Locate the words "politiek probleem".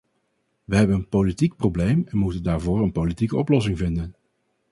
1.09-2.03